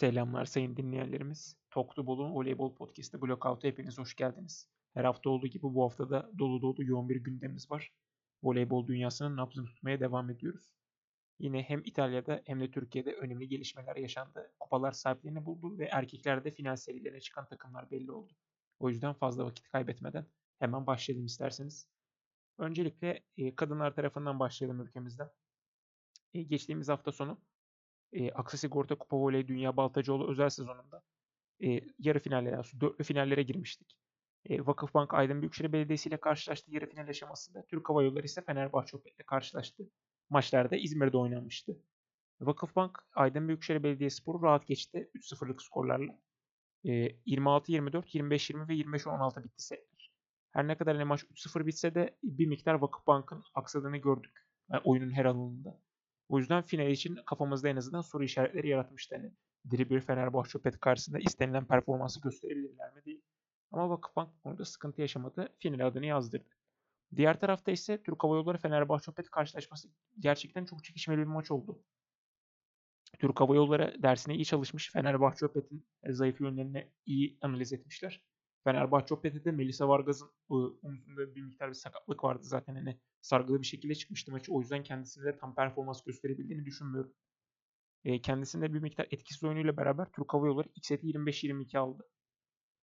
[0.00, 1.56] Selamlar sayın dinleyenlerimiz.
[1.70, 4.68] Toklu Bolu Voleybol Podcast'ı Blockout'a hepiniz hoş geldiniz.
[4.94, 7.92] Her hafta olduğu gibi bu hafta da dolu dolu yoğun bir gündemimiz var.
[8.42, 10.74] Voleybol dünyasının nabzını tutmaya devam ediyoruz.
[11.38, 14.52] Yine hem İtalya'da hem de Türkiye'de önemli gelişmeler yaşandı.
[14.60, 18.32] Kupalar sahiplerini buldu ve erkeklerde final serilerine çıkan takımlar belli oldu.
[18.78, 20.26] O yüzden fazla vakit kaybetmeden
[20.58, 21.88] hemen başlayalım isterseniz.
[22.58, 25.30] Öncelikle e, kadınlar tarafından başlayalım ülkemizden.
[26.34, 27.40] E, geçtiğimiz hafta sonu
[28.12, 31.02] e, Aksa Sigorta Kupa Voley Dünya Baltacıoğlu özel sezonunda
[31.64, 33.96] e, yarı finallere, yani dörtlü finallere girmiştik.
[34.44, 37.66] E, Vakıfbank Aydın Büyükşehir Belediyesi ile karşılaştı yarı final aşamasında.
[37.66, 39.90] Türk Hava Yolları ise Fenerbahçe ile karşılaştı.
[40.30, 41.76] Maçlarda İzmir'de oynanmıştı.
[42.40, 46.18] Vakıfbank Aydın Büyükşehir Belediyespor'u rahat geçti 3-0'lık skorlarla.
[46.84, 50.10] E, 26-24, 25-20 ve 25-16 bitti setler.
[50.52, 54.46] Her ne kadar hani maç 3-0 bitse de bir miktar Vakıfbank'ın aksadığını gördük.
[54.72, 55.80] Yani oyunun her alanında.
[56.30, 59.16] O yüzden final için kafamızda en azından soru işaretleri yaratmıştı.
[59.16, 59.32] Hani
[59.70, 63.22] diri bir Fenerbahçe Pet karşısında istenilen performansı gösterebilirler mi değil.
[63.72, 65.48] Ama Vakıfbank bu konuda sıkıntı yaşamadı.
[65.58, 66.48] Final adını yazdırdı.
[67.16, 71.84] Diğer tarafta ise Türk Hava Yolları Fenerbahçe Pet karşılaşması gerçekten çok çekişmeli bir maç oldu.
[73.18, 74.92] Türk Hava Yolları dersine iyi çalışmış.
[74.92, 78.29] Fenerbahçe Pet'in zayıf yönlerini iyi analiz etmişler.
[78.64, 80.30] Fenerbahçe Opet'te Melisa Vargas'ın
[80.82, 84.52] omzunda bir miktar bir sakatlık vardı zaten hani sargılı bir şekilde çıkmıştı maçı.
[84.52, 87.14] O yüzden kendisine de tam performans gösterebildiğini düşünmüyorum.
[88.04, 92.08] E, kendisinde bir miktar etkisiz oyunuyla beraber Türk Hava Yolları ilk seti 25-22 aldı.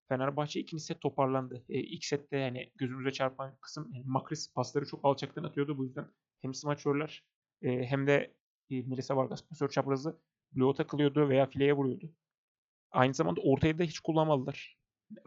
[0.10, 1.66] Fenerbahçe ikinci set toparlandı.
[1.70, 5.78] E, ilk sette yani gözümüze çarpan kısım yani Makris pasları çok alçaktan atıyordu.
[5.78, 6.08] Bu yüzden
[6.42, 7.24] hem smaçörler
[7.62, 8.36] e, hem de
[8.70, 10.20] e, Melisa Vargas pasör çaprazı
[10.52, 12.14] bloğa takılıyordu veya fileye vuruyordu.
[12.92, 14.77] Aynı zamanda ortaya da hiç kullanmadılar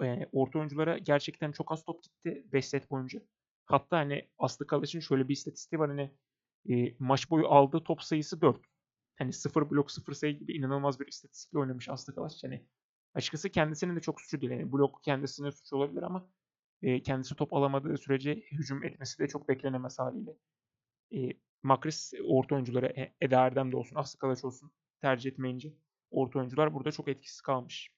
[0.03, 3.23] e, orta oyunculara gerçekten çok az top gitti 5 set boyunca.
[3.67, 6.11] Hatta hani Aslı Kılıç'ın şöyle bir istatistiği var hani
[6.71, 8.61] e, maç boyu aldığı top sayısı 4.
[9.19, 12.45] Hani 0 blok 0 sayı gibi inanılmaz bir istatistikle oynamış Aslı Kılıç.
[12.45, 12.67] Yani
[13.15, 14.53] açıkçası kendisinin de çok suçu değil.
[14.53, 16.31] Yani blok kendisine suç olabilir ama
[16.83, 20.31] e, kendisi top alamadığı sürece hücum etmesi de çok beklenemez haliyle.
[21.15, 21.33] E,
[21.63, 25.75] Makris orta oyunculara e, Eda Erdem de olsun, Aslı Kılıç olsun tercih etmeyince
[26.11, 27.91] orta oyuncular burada çok etkisiz kalmış.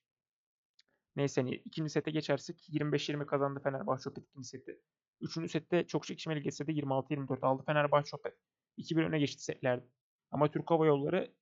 [1.15, 4.81] Neyse hani ikinci sete geçersek 25-20 kazandı Fenerbahçe Opet ikinci seti.
[5.21, 8.33] Üçüncü sette çok çekişmeli geçse de 26-24 aldı Fenerbahçe Opet.
[8.77, 9.85] 2-1 öne geçti setlerde.
[10.31, 11.33] Ama Türk Hava Yolları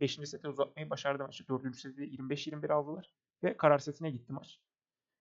[0.00, 0.18] 5.
[0.18, 1.48] E, sete uzatmayı başardı maçı.
[1.48, 1.76] 4.
[1.76, 3.12] sette 25-21 aldılar
[3.42, 4.60] ve karar setine gitti maç.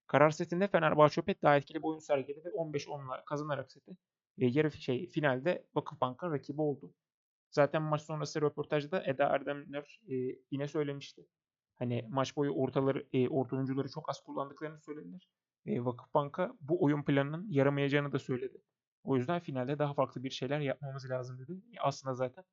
[0.07, 3.91] Karar setinde Fenerbahçe Opet daha etkili bir oyun sergiledi ve 15-10'la kazanarak seti
[4.37, 6.93] e, yarı şey finalde Vakıfbank'ın rakibi oldu.
[7.51, 10.15] Zaten maç sonrası röportajda Eda Erdemler e,
[10.51, 11.27] yine söylemişti.
[11.79, 15.29] Hani maç boyu ortaları, e, orta oyuncuları çok az kullandıklarını söylediler.
[15.65, 18.61] E, Vakıfbank'a bu oyun planının yaramayacağını da söyledi.
[19.03, 21.61] O yüzden finalde daha farklı bir şeyler yapmamız lazım dedi.
[21.73, 22.43] E, aslında zaten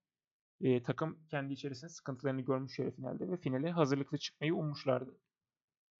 [0.60, 5.18] e, takım kendi içerisinde sıkıntılarını görmüş yarı finalde ve finale hazırlıklı çıkmayı ummuşlardı.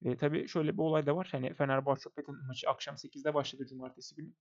[0.04, 1.28] E, tabii şöyle bir olay da var.
[1.32, 4.32] Hani Fenerbahçe Pet'in maçı akşam 8'de başladı cumartesi günü.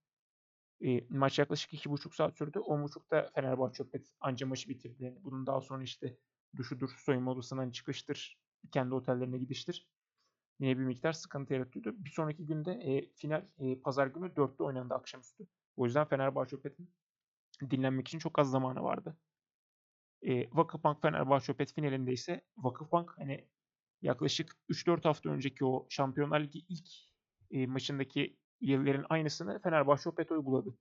[0.85, 2.59] E, maç yaklaşık 2,5 saat sürdü.
[2.59, 5.17] 10.30'da Fenerbahçe Pet anca maçı bitirdi.
[5.23, 6.17] Bunun daha sonra işte
[6.55, 8.37] duşudur, soyunma odasından çıkıştır,
[8.71, 9.87] kendi otellerine gidiştir.
[10.59, 11.95] Yine bir miktar sıkıntı yaratıyordu.
[11.97, 15.47] Bir sonraki günde e, final e, pazar günü 4'te oynandı akşamüstü.
[15.75, 16.93] O yüzden Fenerbahçe Opet'in
[17.69, 19.17] dinlenmek için çok az zamanı vardı.
[20.21, 23.47] E, Vakıfbank Fenerbahçe Opet finalinde ise Vakıfbank hani
[24.01, 26.87] yaklaşık 3-4 hafta önceki o Şampiyonlar Ligi ilk
[27.51, 30.77] e, maçındaki yerlerin aynısını Fenerbahçe Opet uyguladı.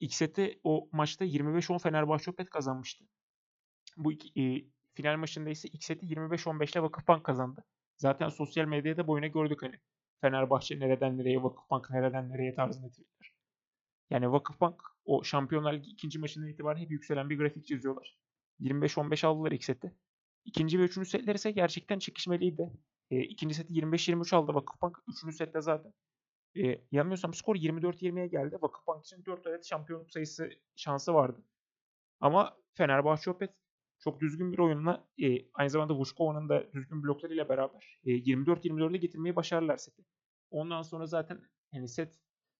[0.00, 3.04] İlk seti o maçta 25-10 Fenerbahçe Opet kazanmıştı.
[3.96, 4.64] Bu iki, e,
[4.98, 7.64] Final maçında ise ilk seti 25-15 ile Vakıfbank kazandı.
[7.96, 9.74] Zaten sosyal medyada boyuna gördük hani.
[10.20, 13.32] Fenerbahçe nereden nereye, Vakıfbank nereden nereye tarzında tweetler.
[14.10, 18.18] Yani Vakıfbank o Şampiyonlar ikinci maçından itibaren hep yükselen bir grafik çiziyorlar.
[18.60, 19.94] 25-15 aldılar ilk seti.
[20.44, 22.72] İkinci ve üçüncü setler ise gerçekten çekişmeliydi.
[23.10, 24.98] E, ikinci seti 25-23 aldı Vakıfbank.
[25.08, 25.92] Üçüncü sette zaten.
[26.56, 28.58] E, yanılmıyorsam skor 24-20'ye geldi.
[28.60, 31.44] Vakıfbank için 4 adet şampiyonluk sayısı şansı vardı.
[32.20, 33.50] Ama Fenerbahçe Opet
[34.00, 39.36] çok düzgün bir oyunla e, aynı zamanda Vushkova'nın da düzgün bloklarıyla beraber e, 24-24'e getirmeyi
[39.36, 40.04] başarırlar seti.
[40.50, 41.40] Ondan sonra zaten
[41.72, 42.18] hani set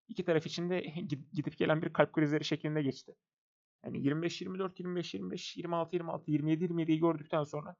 [0.08, 0.80] iki taraf için de
[1.32, 3.14] gidip gelen bir kalp krizleri şeklinde geçti.
[3.84, 7.76] Yani 25-24, 25-25, 26-26, 27-27'yi gördükten sonra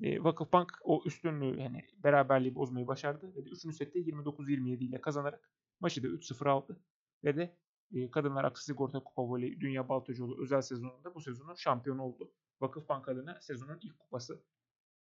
[0.00, 3.76] e, Vakıfbank o üstünlüğü yani beraberliği bozmayı başardı ve de 3.
[3.76, 5.50] sette 29-27 ile kazanarak
[5.80, 6.80] maçı da 3-0 aldı
[7.24, 7.56] ve de
[7.92, 12.32] e, Kadınlar Aksı Sigorta Kupa Voley Dünya Baltacıoğlu özel sezonunda bu sezonun şampiyonu oldu.
[12.60, 14.44] Vakıfbank adına sezonun ilk kupası.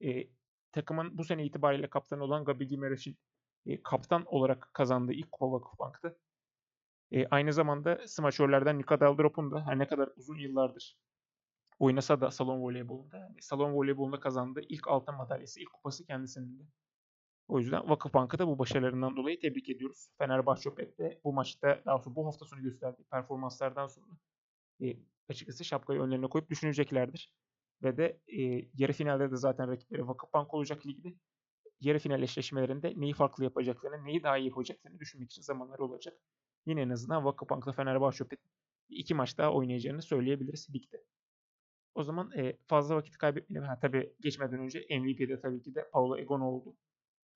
[0.03, 0.27] E,
[0.71, 3.17] takımın bu sene itibariyle kaptanı olan Gabi Gimereş'in
[3.65, 6.19] e, kaptan olarak kazandığı ilk kupa Vakıfbank'tı.
[7.11, 10.97] E, aynı zamanda smaçörlerden Nika Daldrop'un da her ne kadar uzun yıllardır
[11.79, 13.17] Oynasa da salon voleybolunda.
[13.17, 16.63] Yani salon voleybolunda kazandığı ilk altın madalyası, ilk kupası kendisinin de.
[17.47, 20.09] O yüzden Vakıfbank'ı da bu başarılarından dolayı tebrik ediyoruz.
[20.17, 24.17] Fenerbahçe Opet de bu maçta daha sonra bu hafta sonu gösterdiği performanslardan sonra
[24.81, 24.97] e,
[25.29, 27.31] açıkçası şapkayı önlerine koyup düşüneceklerdir.
[27.85, 31.13] Ve de e, yarı finalde de zaten rakipleri Vakıfbank olacak ligde.
[31.79, 36.17] Yarı final eşleşmelerinde neyi farklı yapacaklarını, neyi daha iyi yapacaklarını düşünmek için zamanları olacak.
[36.65, 38.23] Yine en azından Vakıfbank'la Fenerbahçe
[38.89, 41.03] iki maç daha oynayacağını söyleyebiliriz ligde.
[41.95, 43.69] O zaman e, fazla vakit kaybetmeyelim.
[43.69, 46.77] Ha, tabii geçmeden önce MVP'de tabii ki de Paulo Egon oldu.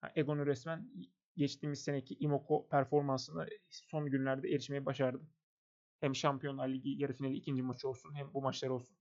[0.01, 0.89] Ha, Egon'u resmen
[1.37, 5.27] geçtiğimiz seneki Imoko performansına son günlerde erişmeyi başardı.
[5.99, 8.98] Hem Şampiyonlar Ligi yarı finali ikinci maçı olsun hem bu maçlar olsun.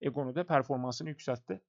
[0.00, 1.60] Egon'u da performansını yükseltti.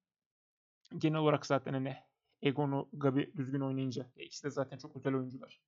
[0.97, 1.97] Genel olarak zaten hani
[2.41, 5.61] Egon'u Gabi düzgün oynayınca ikisi de zaten çok özel oyuncular.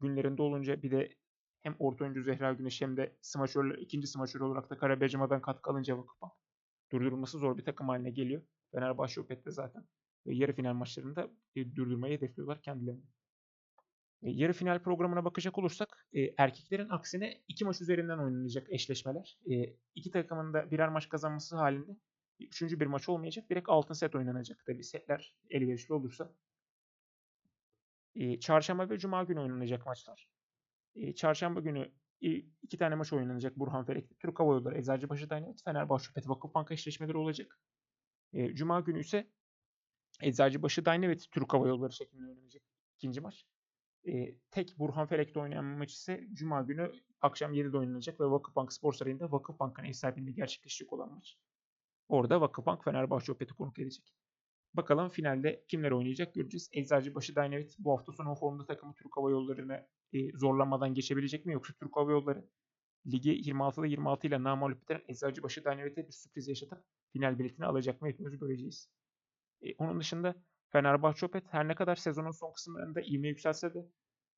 [0.00, 1.16] Günlerinde olunca bir de
[1.62, 5.98] hem orta oyuncu Zehra Güneş hem de smaçörler, ikinci smaçör olarak da Karabecama'dan katkı alınca
[5.98, 6.32] Vakıfbank
[6.92, 8.42] durdurulması zor bir takım haline geliyor.
[8.72, 9.84] Fenerbahçe Opet'te zaten
[10.26, 13.02] yarı final maçlarında e, durdurmayı hedefliyorlar kendilerini.
[14.22, 19.38] E, yarı final programına bakacak olursak e, erkeklerin aksine iki maç üzerinden oynanacak eşleşmeler.
[19.50, 21.96] E, iki takımın da birer maç kazanması halinde
[22.40, 23.50] üçüncü bir maç olmayacak.
[23.50, 26.32] Direkt altın set oynanacak tabii setler elverişli olursa.
[28.14, 30.28] E, çarşamba ve cuma günü oynanacak maçlar.
[31.16, 31.92] Çarşamba günü
[32.62, 34.14] iki tane maç oynanacak Burhan Felek'te.
[34.14, 37.60] Türk Hava Yolları, Eczacıbaşı Dynamite, Fenerbahçe, Fethi Vakıfbank eşleşmeleri olacak.
[38.54, 39.30] Cuma günü ise
[40.22, 42.62] Eczacıbaşı Dynamite Türk Hava Yolları şeklinde oynanacak
[42.96, 43.46] ikinci maç.
[44.06, 48.92] E, tek Burhan Felek'te oynayan maç ise Cuma günü akşam 7'de oynanacak ve Vakıfbank Spor
[48.92, 51.38] Sarayı'nda Vakıfbank'ın ev sahipliğinde gerçekleşecek olan maç.
[52.08, 54.14] Orada Vakıfbank Fenerbahçe Opet'i konuk edecek.
[54.74, 56.70] Bakalım finalde kimler oynayacak göreceğiz.
[56.72, 61.74] Eczacıbaşı Dynamite bu hafta sonu formda takımı Türk Hava Yolları'na e, zorlanmadan geçebilecek mi yoksa
[61.80, 62.48] Türk Hava Yolları
[63.06, 68.08] ligi 26'da 26 ile namalip bitiren Eczacıbaşı Dynamite'e bir sürpriz yaşatıp final biletini alacak mı
[68.08, 68.88] hepimiz göreceğiz.
[69.62, 70.34] E, onun dışında
[70.72, 73.88] Fenerbahçe Opet her ne kadar sezonun son kısımlarında ivme yükselse de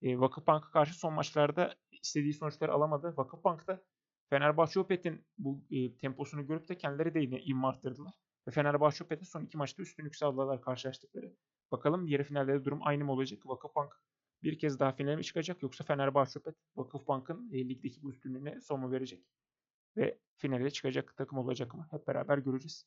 [0.03, 3.15] e, Vakıfbank'a karşı son maçlarda istediği sonuçları alamadı.
[3.17, 3.85] Vakıfbank da
[4.31, 8.15] Fenerbahçe Opet'in bu e, temposunu görüp de kendileri de yine ivme arttırdılar.
[8.49, 11.37] Ve Fenerbahçe Opet'e son iki maçta üstünlük sağladılar karşılaştıkları.
[11.73, 13.47] Bakalım yarı finalde de durum aynı mı olacak?
[13.47, 13.93] Vakıfbank
[14.43, 18.81] bir kez daha finale mi çıkacak yoksa Fenerbahçe Opet Vakıfbank'ın e, ligdeki bu üstünlüğüne son
[18.81, 19.25] mu verecek?
[19.97, 21.89] Ve finale çıkacak takım olacak mı?
[21.91, 22.87] Hep beraber göreceğiz.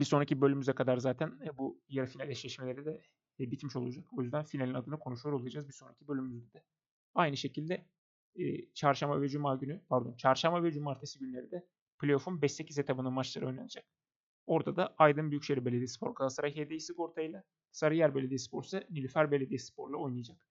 [0.00, 3.02] Bir sonraki bölümümüze kadar zaten e, bu yarı final eşleşmeleri de
[3.40, 4.06] e, bitmiş olacak.
[4.12, 6.64] O yüzden finalin adını konuşuyor olacağız bir sonraki bölümümüzde de.
[7.14, 7.86] Aynı şekilde
[8.36, 11.66] e, çarşamba ve cuma günü, pardon çarşamba ve cumartesi günleri de
[11.98, 13.84] playoff'un 5-8 etabının maçları oynanacak.
[14.46, 17.42] Orada da Aydın Büyükşehir Belediyespor Galatasaray Hediye Sigorta ile
[17.72, 20.46] Sarıyer Belediyespor ise Nilüfer Belediyespor ile oynayacak.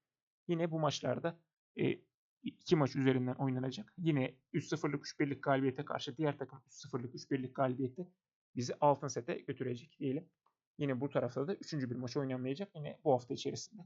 [0.47, 1.39] Yine bu maçlarda
[1.79, 2.01] e,
[2.43, 3.93] iki maç üzerinden oynanacak.
[3.97, 8.07] Yine 3-0'lık 3-1'lik galibiyete karşı diğer takım 3-0'lık 3-1'lik galibiyette
[8.55, 10.29] bizi altın sete götürecek diyelim.
[10.77, 12.75] Yine bu tarafta da üçüncü bir maç oynanmayacak.
[12.75, 13.81] Yine bu hafta içerisinde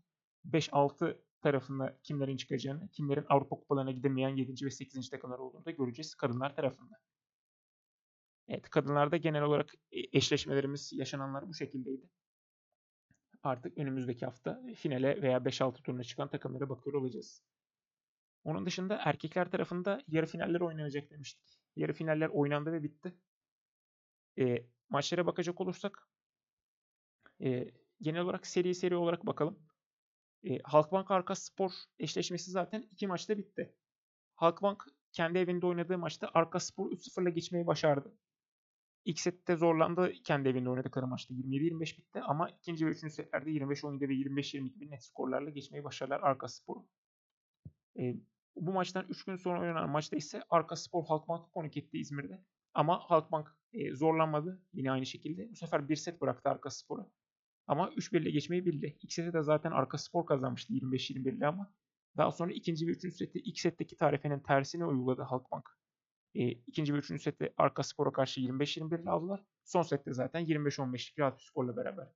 [0.46, 4.66] 5-6 tarafında kimlerin çıkacağını, kimlerin Avrupa kupalarına gidemeyen 7.
[4.66, 5.10] ve 8.
[5.10, 7.00] takımlar olduğunu da göreceğiz kadınlar tarafında.
[8.48, 12.10] Evet, kadınlarda genel olarak e, eşleşmelerimiz, yaşananlar bu şekildeydi.
[13.44, 17.44] Artık önümüzdeki hafta finale veya 5-6 turuna çıkan takımlara bakıyor olacağız.
[18.44, 21.60] Onun dışında erkekler tarafında yarı finaller oynanacak demiştik.
[21.76, 23.14] Yarı finaller oynandı ve bitti.
[24.40, 26.08] E, maçlara bakacak olursak
[27.44, 29.60] e, genel olarak seri seri olarak bakalım.
[30.44, 33.76] E, Halkbank Arka Spor eşleşmesi zaten iki maçta bitti.
[34.36, 38.18] Halkbank kendi evinde oynadığı maçta Arka Spor 3-0'la geçmeyi başardı.
[39.06, 41.34] İlk sette zorlandı kendi evinde oynadıkları maçta.
[41.34, 46.20] 27-25 bitti ama ikinci ve üçüncü setlerde 25-17 ve 25-22 bir net skorlarla geçmeyi başardılar
[46.20, 46.88] Arka Spor'u.
[48.00, 48.16] E,
[48.56, 52.44] bu maçtan 3 gün sonra oynanan maçta ise Arka Spor Halkbank konuk etti İzmir'de.
[52.74, 55.52] Ama Halkbank e, zorlanmadı yine aynı şekilde.
[55.52, 57.12] Bu sefer bir set bıraktı Arka Spor'a.
[57.68, 58.98] Ama 3-1 ile geçmeyi bildi.
[59.02, 61.74] İlk seti de zaten Arka Spor kazanmıştı 25-21 ile ama
[62.18, 65.70] daha sonra ikinci ve üçüncü sette ilk setteki tarifenin tersini uyguladı Halkbank.
[66.36, 69.44] E, ikinci ve üçüncü sette Arka Spor'a karşı 25-21 ile aldılar.
[69.64, 72.08] Son sette zaten 25-15'lik rahat bir skorla beraber.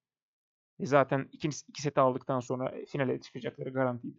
[0.80, 4.18] E, zaten ikinci, iki seti aldıktan sonra finale çıkacakları garantiydi.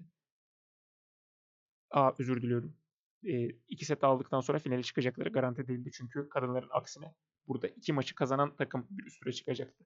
[1.91, 2.82] Aa özür diliyorum
[3.27, 5.91] e, iki set aldıktan sonra finale çıkacakları garanti değildi.
[5.93, 7.15] Çünkü kadınların aksine
[7.49, 9.85] burada iki maçı kazanan takım bir üst ture çıkacaktı.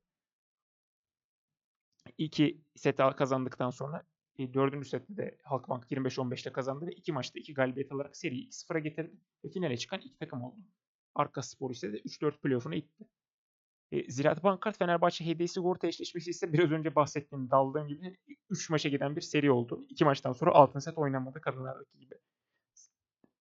[2.19, 4.03] İki set kazandıktan sonra
[4.39, 8.79] e, dördüncü sette de Halkbank 25-15'te kazandı ve iki maçta iki galibiyet alarak seriyi 2-0'a
[8.79, 10.61] getirdi ve finale çıkan iki takım oldu.
[11.15, 13.05] Arka Spor ise de 3-4 playoff'una itti.
[13.93, 18.17] E, Ziraat Bankart Fenerbahçe Hediye Sigorta eşleşmesi ise biraz önce bahsettiğim daldığım gibi
[18.51, 19.87] 3 maça giden bir seri oldu.
[19.89, 22.15] İki maçtan sonra altın set oynanmadı kadınlardaki gibi.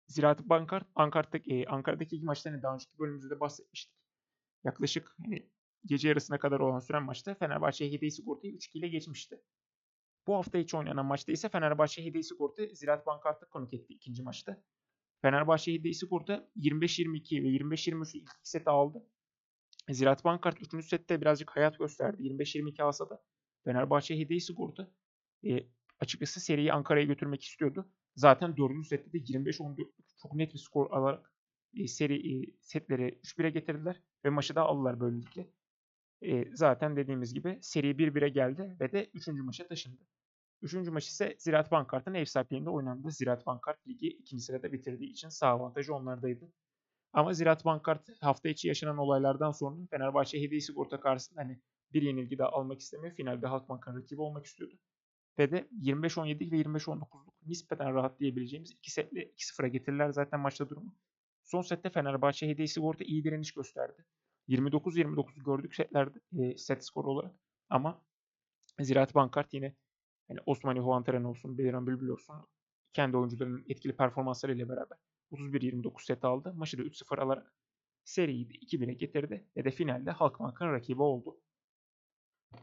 [0.07, 3.95] Ziraat Bankart, Ankara'daki, e, Ankara'daki iki maçtan daha önceki bölümümüzde de bahsetmiştik.
[4.63, 5.49] Yaklaşık hani
[5.85, 9.41] gece yarısına kadar olan süren maçta Fenerbahçe Hediye Sigorta'yı 3-2 ile geçmişti.
[10.27, 14.63] Bu hafta içi oynanan maçta ise Fenerbahçe Hediye Sigorta Ziraat Bankart'ı konuk etti ikinci maçta.
[15.21, 19.05] Fenerbahçe Hediye Sigorta 25-22 ve 25-23 ilk iki seti aldı.
[19.89, 20.85] Ziraat Bankart 3.
[20.85, 22.23] sette birazcık hayat gösterdi.
[22.23, 23.23] 25-22 alsa da
[23.63, 24.91] Fenerbahçe Hediye Sigorta
[25.45, 25.67] e,
[25.99, 27.89] açıkçası seriyi Ankara'ya götürmek istiyordu.
[28.15, 28.87] Zaten 4.
[28.87, 29.87] sette de 25-14
[30.21, 31.33] çok net bir skor alarak
[31.73, 35.47] e, seri e, setleri 3-1'e getirdiler ve maçı da aldılar böylelikle.
[36.21, 39.27] E, zaten dediğimiz gibi seri 1-1'e geldi ve de 3.
[39.27, 40.01] maça taşındı.
[40.61, 43.11] Üçüncü maç ise Ziraat Bankart'ın ev sahipliğinde oynandı.
[43.11, 46.51] Ziraat Bankart ligi ikinci sırada bitirdiği için sağ avantajı onlardaydı.
[47.13, 51.61] Ama Ziraat Bankart hafta içi yaşanan olaylardan sonra Fenerbahçe hediye sigorta karşısında hani
[51.93, 53.15] bir yenilgi daha almak istemiyor.
[53.15, 54.75] Finalde Halkbank'ın rakibi olmak istiyordu.
[55.39, 60.95] Ve de 25-17 ve 25-19'luk nispeten rahat diyebileceğimiz iki setle 2-0'a getirirler zaten maçta durumu.
[61.43, 64.05] Son sette Fenerbahçe hediye sigorta iyi direniş gösterdi.
[64.49, 67.35] 29-29 gördük setlerde e, set skoru olarak.
[67.69, 68.01] Ama
[68.79, 69.75] Ziraat Bankart yine
[70.29, 72.35] yani Osmani Huantaren olsun, Beliran Bülbül olsun
[72.93, 74.97] kendi oyuncularının etkili performanslarıyla beraber
[75.31, 76.53] 31-29 set aldı.
[76.53, 77.53] Maçı da 3-0 alarak
[78.03, 81.41] seriyi de 2-1'e getirdi ve de finalde Halkbank'ın rakibi oldu.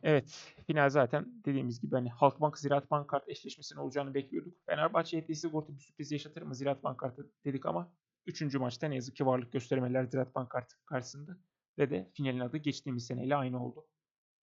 [0.03, 4.55] Evet, final zaten dediğimiz gibi hani Halkbank Ziraat Bankart eşleşmesinin olacağını bekliyorduk.
[4.67, 7.93] Fenerbahçe HDS Sigorta bir sürpriz yaşatır mı Ziraat Bankart'ı dedik ama
[8.27, 8.55] 3.
[8.55, 11.39] maçta ne yazık ki varlık göstermeler Ziraat Bankart karşısında
[11.79, 13.87] ve de finalin adı geçtiğimiz seneyle aynı oldu.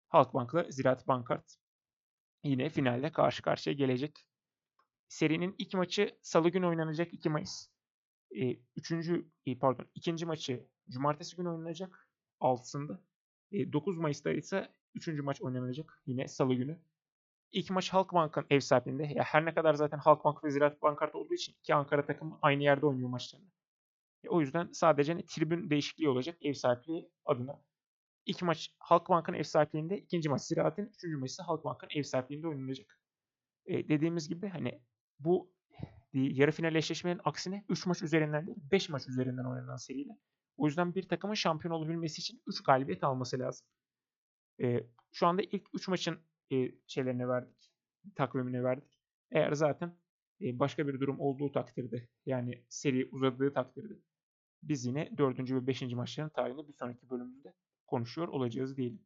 [0.07, 1.55] Halkbank'la Ziraat Bankart
[2.43, 4.25] yine finalde karşı karşıya gelecek.
[5.07, 7.67] Serinin ilk maçı salı günü oynanacak 2 Mayıs.
[8.35, 12.99] E, üçüncü, e, pardon ikinci maçı cumartesi günü oynanacak 6'sında.
[13.51, 16.79] E, 9 Mayıs'ta ise üçüncü maç oynanacak yine salı günü.
[17.51, 19.03] İlk maç Halkbank'ın ev sahipliğinde.
[19.03, 22.63] Ya her ne kadar zaten Halkbank ve Ziraat Bankart olduğu için iki Ankara takımı aynı
[22.63, 23.47] yerde oynuyor maçlarını.
[24.23, 27.61] E, o yüzden sadece hani tribün değişikliği olacak ev sahipliği adına.
[28.25, 32.99] İlk maç Halkbank'ın ev sahipliğinde, ikinci maç Ziraat'ın, üçüncü maç ise Halkbank'ın ev sahipliğinde oynanacak.
[33.65, 34.81] E, dediğimiz gibi hani
[35.19, 35.51] bu
[36.13, 40.17] yarı final eşleşmenin aksine 3 maç üzerinden değil 5 maç üzerinden oynanan seriyle.
[40.57, 43.67] O yüzden bir takımın şampiyon olabilmesi için 3 galibiyet alması lazım.
[44.61, 46.19] E, şu anda ilk 3 maçın
[46.51, 47.71] e, şeylerine verdik.
[48.15, 48.99] Takvimine verdik.
[49.31, 49.97] Eğer zaten
[50.41, 53.93] e, başka bir durum olduğu takdirde yani seri uzadığı takdirde
[54.63, 55.51] biz yine 4.
[55.51, 55.81] ve 5.
[55.81, 57.53] maçların tarihini bir sonraki bölümünde
[57.87, 59.01] konuşuyor olacağız diyelim.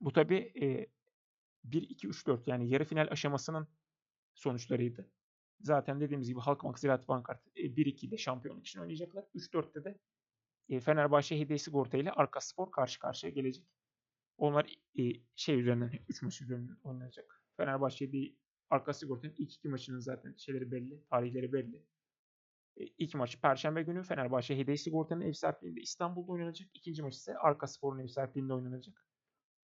[0.00, 0.86] Bu tabi e,
[1.68, 3.68] 1-2-3-4 yani yarı final aşamasının
[4.34, 5.10] sonuçlarıydı.
[5.60, 9.24] Zaten dediğimiz gibi Halkbank Ziraat Bankart 1-2'de şampiyonluk için oynayacaklar.
[9.34, 9.98] 3-4'te de
[10.68, 13.66] e, Fenerbahçe Hediye Sigorta ile Arka Spor karşı karşıya gelecek.
[14.42, 14.66] Onlar
[14.98, 15.02] e,
[15.36, 17.42] şey üzerinden 3 maç üzerinden oynanacak.
[17.56, 18.36] Fenerbahçe Hediye
[18.70, 21.86] Arka Sigorta'nın ilk iki maçının zaten şeyleri belli, tarihleri belli.
[22.76, 26.68] E, ilk maç Perşembe günü Fenerbahçe Hediye Sigorta'nın ev sahipliğinde İstanbul'da oynanacak.
[26.74, 29.06] İkinci maç ise Arka Spor'un ev sahipliğinde oynanacak.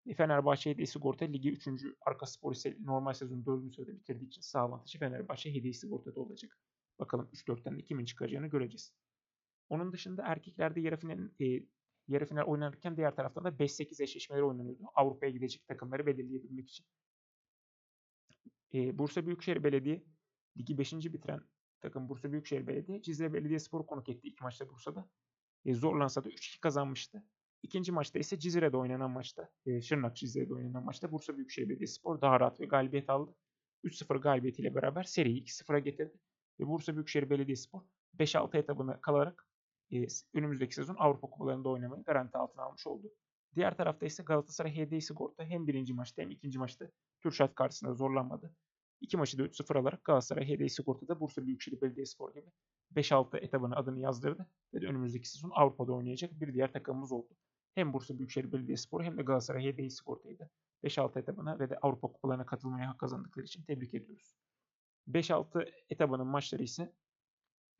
[0.06, 1.68] E, Fenerbahçe Hediye Sigorta Ligi 3.
[2.06, 3.74] Arka Spor ise normal sezonu 4.
[3.74, 6.58] sırada bitirdiği için sağ avantajı Fenerbahçe Hediye Sigorta'da olacak.
[6.98, 8.94] Bakalım 3-4'ten kimin çıkacağını göreceğiz.
[9.68, 11.62] Onun dışında erkeklerde yarı final, e,
[12.08, 14.82] yarı final oynanırken diğer taraftan da 5-8 eşleşmeleri oynanıyordu.
[14.94, 16.86] Avrupa'ya gidecek takımları belirleyebilmek için.
[18.74, 20.04] E, Bursa Büyükşehir Belediye
[20.58, 20.92] ligi 5.
[20.92, 21.40] bitiren
[21.80, 25.10] takım Bursa Büyükşehir Belediye Cizre Belediyespor konuk etti ilk maçta Bursa'da.
[25.64, 27.24] E, zorlansa da 3-2 kazanmıştı.
[27.62, 32.40] İkinci maçta ise Cizre'de oynanan maçta, e, Şırnak Cizre'de oynanan maçta Bursa Büyükşehir Belediyespor daha
[32.40, 33.34] rahat ve galibiyet aldı.
[33.84, 36.18] 3-0 galibiyetiyle beraber seriyi 2-0'a getirdi.
[36.60, 37.82] Ve Bursa Büyükşehir Belediyespor
[38.18, 39.47] 5-6 etabına kalarak
[39.92, 43.12] e, önümüzdeki sezon Avrupa Kupalarında oynamayı garanti altına almış oldu.
[43.54, 46.90] Diğer tarafta ise Galatasaray HD Sigorta hem birinci maçta hem ikinci maçta
[47.20, 48.54] Kürşat karşısında zorlanmadı.
[49.00, 52.46] İki maçı da 3-0 alarak Galatasaray HD Sigorta'da Bursa Büyükşehir Belediyespor gibi
[52.94, 57.36] 5-6 etabına adını yazdırdı ve de önümüzdeki sezon Avrupa'da oynayacak bir diğer takımımız oldu.
[57.74, 60.48] Hem Bursa Büyükşehir Belediyespor hem de Galatasaray HD Sigorta'yı da
[60.84, 64.36] 5-6 etabına ve de Avrupa kupalarına katılmaya hak kazandıkları için tebrik ediyoruz.
[65.08, 66.92] 5-6 etabının maçları ise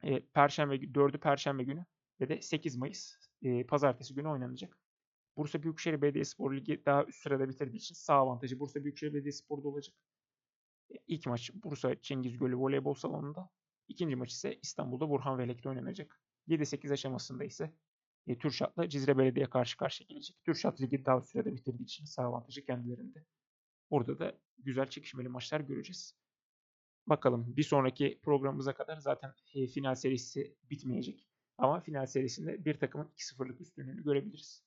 [0.03, 1.87] e, Perşembe 4'ü Perşembe günü
[2.21, 4.79] ve de 8 Mayıs e, Pazartesi günü oynanacak.
[5.37, 9.95] Bursa Büyükşehir Belediyespor Ligi daha üst sırada bitirdiği için sağ avantajı Bursa Büyükşehir Belediyespor'da olacak.
[11.07, 13.51] İlk maç Bursa Cengiz Gölü Voleybol Salonu'nda.
[13.89, 16.21] İkinci maç ise İstanbul'da Burhan Velek'te oynanacak.
[16.49, 17.73] 7-8 aşamasında ise
[18.27, 20.37] e, Türşat'la Cizre Belediye karşı karşıya gelecek.
[20.45, 23.25] Türşat Ligi daha sürede bitirdiği için sağ avantajı kendilerinde.
[23.91, 26.15] Orada da güzel çekişmeli maçlar göreceğiz.
[27.07, 31.28] Bakalım bir sonraki programımıza kadar zaten e, final serisi bitmeyecek.
[31.59, 34.65] Ama final serisinde bir takımın 2-0'lık üstünlüğünü görebiliriz.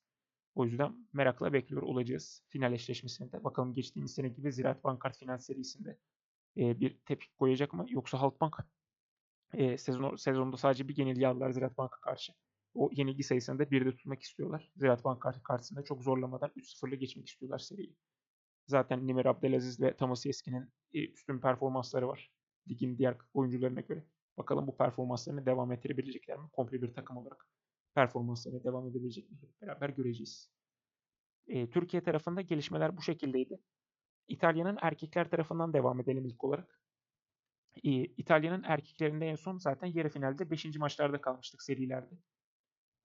[0.56, 3.44] O yüzden merakla bekliyor olacağız final eşleşmesini de.
[3.44, 5.98] Bakalım geçtiğimiz sene gibi Ziraat Bankart final serisinde
[6.56, 7.86] bir tepki koyacak mı?
[7.90, 8.56] Yoksa Halkbank
[9.54, 12.34] E, sezon, sezonda sadece bir yenilgi aldılar Ziraat Bank'a karşı.
[12.74, 14.72] O yenilgi sayısını da bir de tutmak istiyorlar.
[14.76, 17.96] Ziraat Bank karşısında çok zorlamadan 3-0'la geçmek istiyorlar seriyi.
[18.68, 22.32] Zaten Nimir Abdelaziz ve Thomas Yeski'nin üstün performansları var.
[22.70, 24.06] Ligin diğer oyuncularına göre.
[24.38, 26.50] Bakalım bu performanslarını devam ettirebilecekler mi?
[26.52, 27.48] Komple bir takım olarak
[27.96, 29.38] performanslarını devam edebilecek mi?
[29.62, 30.50] Beraber göreceğiz.
[31.48, 33.60] E, Türkiye tarafında gelişmeler bu şekildeydi.
[34.28, 36.82] İtalya'nın erkekler tarafından devam edelim ilk olarak.
[37.84, 40.66] E, İtalya'nın erkeklerinde en son zaten yarı finalde 5.
[40.78, 42.16] maçlarda kalmıştık serilerde.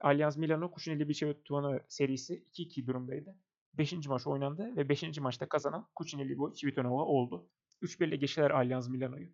[0.00, 3.37] Allianz Milano Kuchinelli Civitanova serisi 2-2 durumdaydı.
[3.75, 4.06] 5.
[4.09, 5.18] maç oynandı ve 5.
[5.18, 7.49] maçta kazanan Kuchinelli Civitanova oldu.
[7.83, 9.28] 3-1 ile geçtiler Allianz Milano'yu.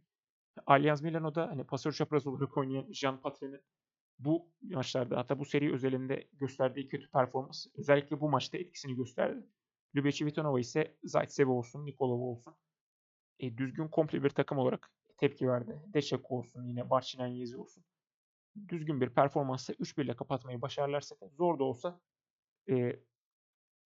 [0.66, 3.60] Allianz Milano'da hani pasör çapraz olarak oynayan Jean Patre'nin
[4.18, 9.46] bu maçlarda hatta bu seri özelinde gösterdiği kötü performans özellikle bu maçta etkisini gösterdi.
[9.94, 12.54] Lübe Civitanova ise Zaitsev olsun, Nikolov olsun
[13.40, 15.82] e, düzgün komple bir takım olarak tepki verdi.
[15.86, 17.84] Deşek olsun yine Barçinan Yezi olsun.
[18.68, 22.00] Düzgün bir performansla 3-1 ile kapatmayı başarırlarsa zor da olsa
[22.70, 23.00] e,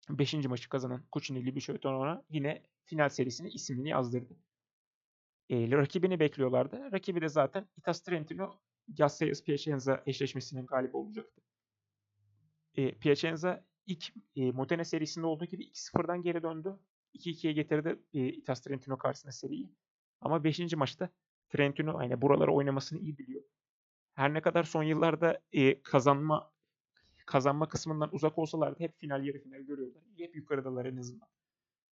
[0.09, 0.33] 5.
[0.33, 4.37] maçı kazanan Kuchinelli Bişoyton'a yine final serisine ismini yazdırdı.
[5.49, 6.91] E, rakibini bekliyorlardı.
[6.91, 11.41] Rakibi de zaten Itas Trentino Gassayas Piacenza eşleşmesinin galibi olacaktı.
[12.75, 16.79] E, Piacenza ilk e, Modena serisinde olduğu gibi 2-0'dan geri döndü.
[17.13, 19.75] 2-2'ye getirdi e, Itas Trentino karşısında seriyi.
[20.21, 20.73] Ama 5.
[20.73, 21.09] maçta
[21.49, 23.43] Trentino aynı buraları oynamasını iyi biliyor.
[24.13, 26.51] Her ne kadar son yıllarda e, kazanma
[27.25, 30.03] kazanma kısmından uzak olsalardı hep final yarı final görüyorlar.
[30.17, 31.27] Hep yukarıdalar en azından.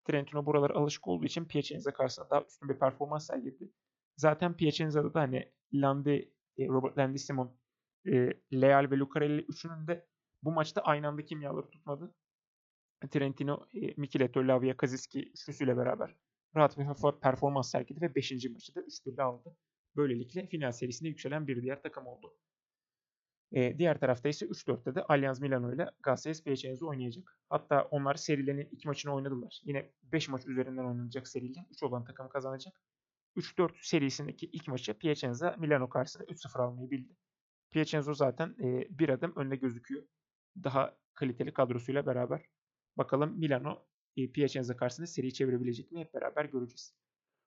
[0.04, 3.72] Trentino buralara alışık olduğu için Piacenza karşısında daha üstün bir performans sergiledi.
[4.16, 7.56] Zaten Piacenza'da da hani Landi, e, Robert Landissimon,
[8.06, 10.06] e, Leal ve Lucarelli üçünün de
[10.42, 12.14] bu maçta aynı anda kimyaları tutmadı.
[13.10, 16.16] Trentino, e, Micheletto, Lavia, Kaziski üçlüsüyle beraber
[16.56, 18.50] rahat bir performans sergiledi ve 5.
[18.50, 19.56] maçı da 3-1'de aldı.
[19.96, 22.34] Böylelikle final serisine yükselen bir diğer takım oldu.
[23.52, 27.38] E, diğer tarafta ise 3-4'te de Allianz Milano ile Galatasaray Piacenza oynayacak.
[27.48, 29.60] Hatta onlar serilerinin iki maçını oynadılar.
[29.64, 32.74] Yine 5 maç üzerinden oynanacak seriyle 3 olan takım kazanacak.
[33.36, 37.16] 3-4 serisindeki ilk maçı Piacenza Milano karşısında 3-0 almayı bildi.
[37.70, 40.02] Piacenza zaten e, bir adım önde gözüküyor.
[40.64, 42.46] Daha kaliteli kadrosuyla beraber.
[42.96, 46.94] Bakalım Milano e, Piacenza karşısında seri çevirebilecek mi hep beraber göreceğiz.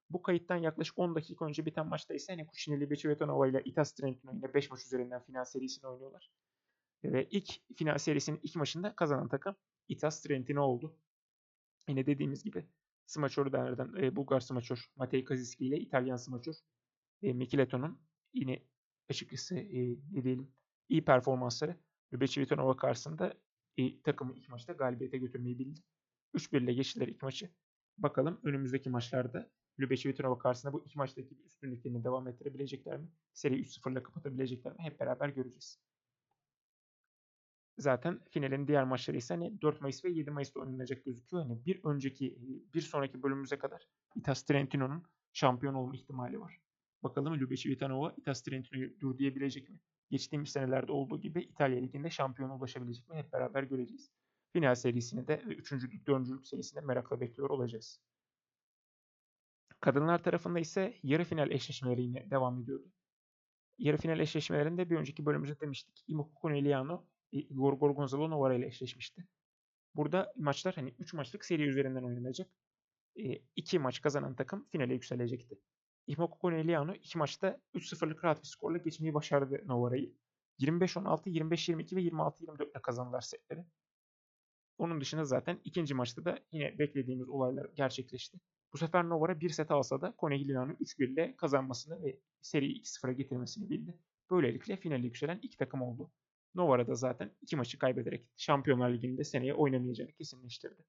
[0.09, 4.33] Bu kayıttan yaklaşık 10 dakika önce biten maçta ise hani Cucinelli Bechevetonova ile Itas Trentino
[4.33, 6.31] ile 5 maç üzerinden final serisini oynuyorlar.
[7.03, 9.55] Ve ilk final serisinin ilk maçında kazanan takım
[9.87, 10.97] Itas Trentino oldu.
[11.89, 12.65] Yine dediğimiz gibi
[13.05, 16.55] smaçör derden e, Bulgar smaçör Matej Kaziski ile İtalyan smaçör
[17.21, 18.01] e, Mikileton'un
[18.33, 18.63] yine
[19.09, 20.51] açıkçası e, ne diyelim
[20.89, 21.77] iyi performansları
[22.13, 23.33] Bechevetonova karşısında
[23.77, 25.79] e, takımı ilk maçta galibiyete götürmeyi bildi.
[26.33, 27.49] 3-1 ile geçtiler ilk maçı.
[27.97, 33.07] Bakalım önümüzdeki maçlarda Lübeşi Vitrova karşısında bu iki maçtaki üstünlüklerini devam ettirebilecekler mi?
[33.33, 34.79] Seri 3-0 ile kapatabilecekler mi?
[34.79, 35.79] Hep beraber göreceğiz.
[37.77, 41.43] Zaten finalin diğer maçları ise hani 4 Mayıs ve 7 Mayıs'ta oynanacak gözüküyor.
[41.43, 42.37] Hani bir önceki,
[42.73, 46.61] bir sonraki bölümümüze kadar Itas Trentino'nun şampiyon olma ihtimali var.
[47.03, 49.79] Bakalım Lübeşi Vitanova Itas Trentino'yu dur diyebilecek mi?
[50.09, 53.15] Geçtiğimiz senelerde olduğu gibi İtalya Ligi'nde şampiyona ulaşabilecek mi?
[53.15, 54.11] Hep beraber göreceğiz.
[54.53, 55.71] Final serisini de ve 3.
[56.07, 56.47] 4.
[56.47, 58.01] serisinde merakla bekliyor olacağız.
[59.79, 62.91] Kadınlar tarafında ise yarı final eşleşmeleri yine devam ediyordu.
[63.77, 66.03] Yarı final eşleşmelerinde bir önceki bölümümüzde demiştik.
[66.07, 69.27] Imoco Conegliano Igor Gorgonzola Novara ile eşleşmişti.
[69.95, 72.49] Burada maçlar hani 3 maçlık seri üzerinden oynanacak.
[73.55, 75.59] 2 maç kazanan takım finale yükselecekti.
[76.07, 80.13] Imoco Conegliano 2 maçta 3-0'lık rahat bir skorla geçmeyi başardı Novara'yı.
[80.59, 83.65] 25-16, 25-22 ve 26-24 ile kazandılar setleri.
[84.77, 88.39] Onun dışında zaten ikinci maçta da yine beklediğimiz olaylar gerçekleşti.
[88.73, 93.69] Bu sefer Novara bir set alsa da Conegliano'yu 3-1 ile kazanmasını ve seriyi 2-0'a getirmesini
[93.69, 93.97] bildi.
[94.31, 96.11] Böylelikle finale yükselen iki takım oldu.
[96.55, 100.85] Novara da zaten iki maçı kaybederek Şampiyonlar Ligi'nde seneye oynamayacağını kesinleştirdi.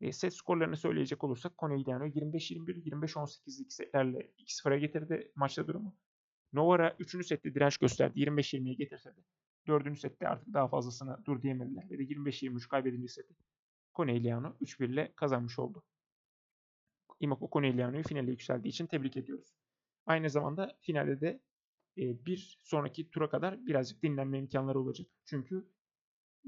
[0.00, 5.96] E, set skorlarını söyleyecek olursak Conegliano 25-21, 25-18'lik setlerle 2-0'a getirdi maçta durumu.
[6.52, 7.26] Novara 3.
[7.26, 8.20] sette direnç gösterdi.
[8.20, 9.20] 25-20'ye getirse de
[9.66, 9.98] 4.
[9.98, 11.90] sette artık daha fazlasına dur diyemediler.
[11.90, 13.34] Ve de 25-23 kaybedince seti
[13.94, 15.84] Conegliano 3-1 ile kazanmış oldu.
[17.22, 19.54] Imako Conegliano'yu finale yükseldiği için tebrik ediyoruz.
[20.06, 21.40] Aynı zamanda finalde de
[21.98, 25.06] e, bir sonraki tura kadar birazcık dinlenme imkanları olacak.
[25.24, 25.66] Çünkü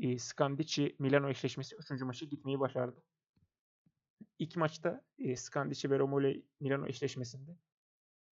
[0.02, 2.02] e, Scandici Milano eşleşmesi 3.
[2.02, 3.02] maçı gitmeyi başardı.
[4.38, 7.58] İlk maçta e, Scandici ve Romole Milano eşleşmesinde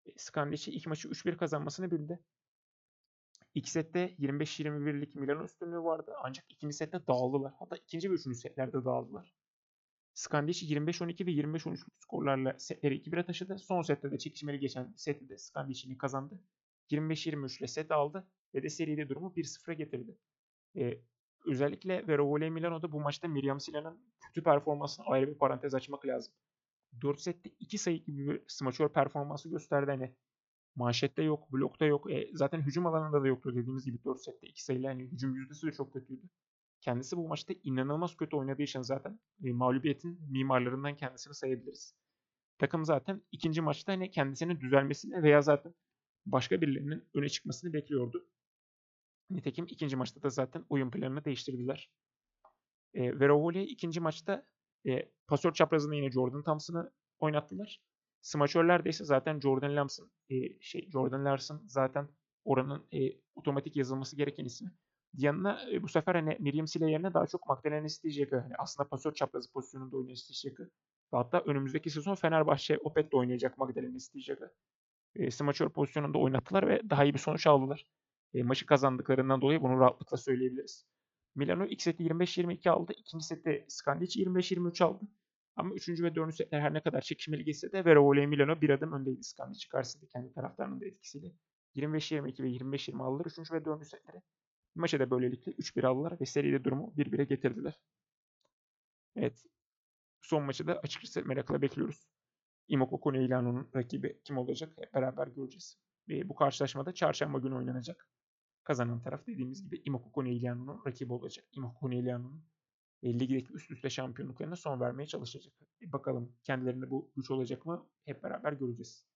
[0.07, 2.21] e, Scandici ilk maçı 3-1 kazanmasını bildi.
[3.55, 7.53] İlk sette 25-21'lik Milano üstünlüğü vardı ancak ikinci sette dağıldılar.
[7.59, 9.40] Hatta ikinci ve üçüncü setlerde dağıldılar.
[10.15, 13.59] Skandici 25-12 ve 25-13 skorlarla setleri 2-1'e taşıdı.
[13.59, 16.41] Son sette de çekişmeli geçen sette de Skandici'ni kazandı.
[16.91, 20.19] 25-23 ile set aldı ve de seride durumu 1-0'a getirdi.
[20.77, 21.01] E,
[21.47, 26.35] özellikle Verovole Milano'da bu maçta Miriam Sila'nın kötü performansını ayrı bir parantez açmak lazım.
[27.03, 29.91] 4 sette 2 sayı gibi bir smaçör performansı gösterdi.
[29.91, 30.15] Hani
[30.75, 32.13] manşette yok, blokta yok.
[32.13, 35.67] E, zaten hücum alanında da yoktu dediğimiz gibi 4 sette 2 sayıyla hani hücum yüzdesi
[35.67, 36.23] de çok kötüydü.
[36.81, 41.95] Kendisi bu maçta inanılmaz kötü oynadığı için zaten e, mağlubiyetin mimarlarından kendisini sayabiliriz.
[42.59, 45.75] Takım zaten ikinci maçta hani kendisinin düzelmesini veya zaten
[46.27, 48.27] başka birilerinin öne çıkmasını bekliyordu.
[49.31, 51.91] Nitekim ikinci maçta da zaten oyun planını değiştirdiler.
[52.95, 54.47] E, Verovoli ikinci maçta
[54.87, 57.83] e, pasör çaprazında yine Jordan Thompson'ı oynattılar.
[58.21, 62.09] Smaçörlerde ise zaten Jordan Larson, e, şey Jordan Larson zaten
[62.45, 62.99] oranın e,
[63.35, 64.73] otomatik yazılması gereken ismi.
[65.15, 69.13] Yanına e, bu sefer hani Miriam Sile yerine daha çok Magdalena Stijek'ı hani aslında pasör
[69.13, 70.71] çaprazı pozisyonunda oynayan Stijek'ı
[71.11, 74.53] hatta önümüzdeki sezon Fenerbahçe Opet'te oynayacak Magdalena Stijek'ı
[75.15, 77.87] e, smaçör pozisyonunda oynattılar ve daha iyi bir sonuç aldılar.
[78.35, 80.87] E, maçı kazandıklarından dolayı bunu rahatlıkla söyleyebiliriz.
[81.35, 82.93] Milano ilk seti 25-22 aldı.
[82.97, 85.05] ikinci sette Skandic 25-23 aldı.
[85.57, 88.93] Ama üçüncü ve dördüncü setler her ne kadar çekişmeli geçse de Verovole Milano bir adım
[88.93, 91.33] öndeydi Skandic karşısında kendi taraftarının da etkisiyle.
[91.77, 94.23] 25-22 ve 25-20 aldılar üçüncü ve dördüncü setleri.
[94.75, 97.81] Maçı da böylelikle 3-1 aldılar ve seride durumu 1-1'e getirdiler.
[99.17, 99.47] Evet.
[100.23, 102.09] Son maçı da açıkçası merakla bekliyoruz.
[102.69, 105.79] Imoko Koneilanu'nun rakibi kim olacak hep beraber göreceğiz.
[106.09, 108.09] Ve bu karşılaşmada çarşamba günü oynanacak.
[108.65, 111.45] Kazanan taraf dediğimiz gibi Imoko Koneilanu'nun rakibi olacak.
[111.53, 112.45] Imoko Koneilanu'nun
[113.03, 115.55] e, ligdeki üst üste şampiyonluklarına son vermeye çalışacak.
[115.83, 119.10] E, bakalım kendilerinde bu güç olacak mı hep beraber göreceğiz.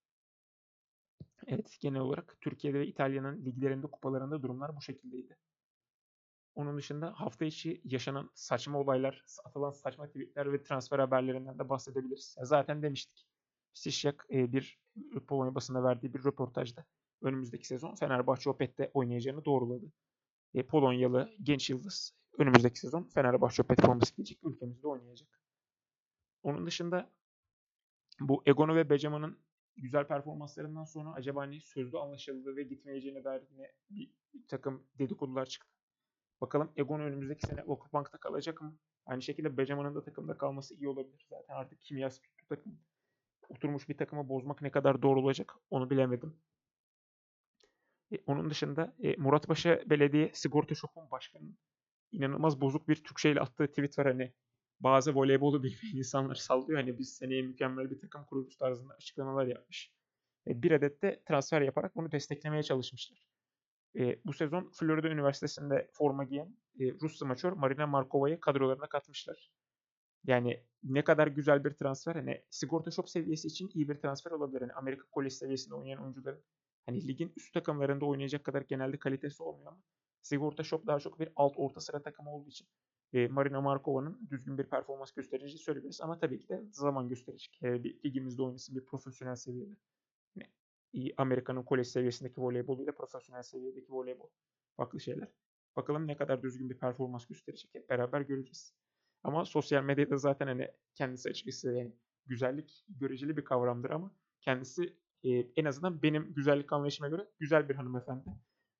[1.46, 5.36] Evet genel olarak Türkiye'de ve İtalya'nın liglerinde kupalarında durumlar bu şekildeydi.
[6.54, 12.36] Onun dışında hafta içi yaşanan saçma olaylar, atılan saçma tweetler ve transfer haberlerinden de bahsedebiliriz.
[12.42, 13.26] Zaten demiştik.
[13.72, 14.78] Sişyak e, bir
[15.28, 16.84] Polonya basında verdiği bir röportajda
[17.22, 19.92] önümüzdeki sezon Fenerbahçe Opet'te oynayacağını doğruladı.
[20.54, 25.40] E, Polonyalı genç yıldız önümüzdeki sezon Fenerbahçe Opet forması giyecek ülkemizde oynayacak.
[26.42, 27.10] Onun dışında
[28.20, 29.38] bu Egono ve Becama'nın
[29.76, 34.10] güzel performanslarından sonra acaba hani sözlü anlaşıldığı ve gitmeyeceğine dair yine bir,
[34.48, 35.70] takım dedikodular çıktı.
[36.40, 38.78] Bakalım Egon önümüzdeki sene Vakıfbank'ta kalacak mı?
[39.06, 41.26] Aynı şekilde Becama'nın da takımda kalması iyi olabilir.
[41.30, 42.78] Zaten artık kimyası tuttu takım.
[43.48, 46.36] Oturmuş bir takımı bozmak ne kadar doğru olacak onu bilemedim.
[48.12, 51.48] E, onun dışında e, Muratpaşa Belediye Sigorta Shop'un başkanı
[52.12, 54.32] inanılmaz bozuk bir Türkçe ile attığı tweet var hani
[54.80, 56.80] bazı voleybolu bilmeyen insanlar sallıyor.
[56.80, 59.92] Hani biz seneye mükemmel bir takım kurulmuş tarzında açıklamalar yapmış.
[60.46, 63.28] E, bir adet de transfer yaparak bunu desteklemeye çalışmışlar.
[63.98, 69.50] E, bu sezon Florida Üniversitesi'nde forma giyen e, Rus smaçör Marina Markova'yı kadrolarına katmışlar.
[70.24, 72.14] Yani ne kadar güzel bir transfer.
[72.14, 74.60] Hani sigorta shop seviyesi için iyi bir transfer olabilir.
[74.60, 76.44] Hani Amerika kolej seviyesinde oynayan oyuncuların
[76.86, 79.82] hani ligin üst takımlarında oynayacak kadar genelde kalitesi olmuyor ama
[80.22, 82.68] sigorta shop daha çok bir alt orta sıra takımı olduğu için
[83.14, 86.00] e, Marina Markova'nın düzgün bir performans göstereceği söyleyebiliriz.
[86.00, 87.60] Ama tabii ki de zaman gösterecek.
[87.62, 89.76] E, bir ligimizde oynasın bir profesyonel seviyede.
[90.34, 94.28] Yani, Amerika'nın kolej seviyesindeki voleybol ile profesyonel seviyedeki voleybol.
[94.76, 95.28] Farklı şeyler.
[95.76, 97.74] Bakalım ne kadar düzgün bir performans gösterecek.
[97.74, 98.74] Hep beraber göreceğiz.
[99.22, 101.92] Ama sosyal medyada zaten hani kendisi açıkçası yani
[102.26, 107.74] güzellik göreceli bir kavramdır ama kendisi e, en azından benim güzellik anlayışıma göre güzel bir
[107.74, 108.24] hanımefendi.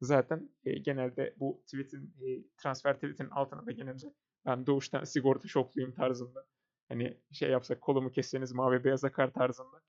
[0.01, 4.15] Zaten e, genelde bu tweetin e, transfer tweetin altına da gelince
[4.47, 6.47] ben doğuştan sigorta şokluyum tarzında.
[6.89, 9.83] Hani şey yapsak kolumu kesseniz mavi beyaz akar tarzında.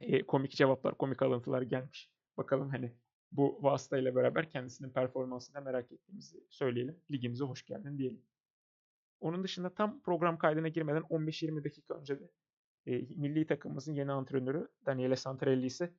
[0.00, 2.10] E, komik cevaplar, komik alıntılar gelmiş.
[2.36, 2.92] Bakalım hani
[3.32, 7.00] bu vasıtayla beraber kendisinin performansını merak ettiğimizi söyleyelim.
[7.10, 8.22] Ligimize hoş geldin diyelim.
[9.20, 12.30] Onun dışında tam program kaydına girmeden 15-20 dakika önce de
[12.86, 15.92] e, milli takımımızın yeni antrenörü Daniele Santarelli ise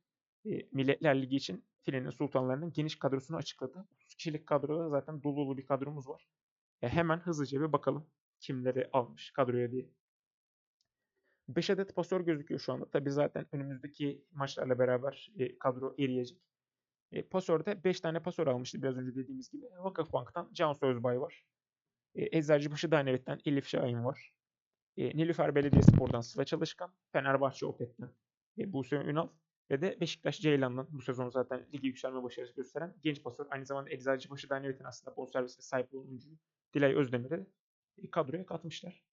[0.45, 3.85] e, Milletler Ligi için Filenin Sultanlarının geniş kadrosunu açıkladı.
[3.95, 6.27] 30 kişilik kadroda zaten dolu dolu bir kadromuz var.
[6.83, 8.07] E, hemen hızlıca bir bakalım
[8.39, 9.89] kimleri almış kadroya diye.
[11.47, 12.89] 5 adet pasör gözüküyor şu anda.
[12.89, 16.37] Tabi zaten önümüzdeki maçlarla beraber e, kadro eriyecek.
[17.11, 19.65] E, pasörde 5 tane pasör almıştı biraz önce dediğimiz gibi.
[19.79, 21.45] Vakıfbank'tan Can Sözbay var.
[22.15, 24.33] E, Eczacıbaşı Danevet'ten Elif Şahin var.
[24.97, 26.93] E, Nilüfer Belediyespor'dan Sıla Çalışkan.
[27.11, 28.09] Fenerbahçe Opet'ten
[28.57, 29.27] e, Buse Ünal.
[29.71, 33.47] Ve de Beşiktaş Ceylan'dan bu sezon zaten ligi yükselme başarısı gösteren genç pasör.
[33.49, 36.07] Aynı zamanda Eczacıbaşı Danevet'in aslında bonservisine sahip olan
[36.73, 37.45] Dilay Özdemir'i
[37.97, 39.03] e, kadroya katmışlar.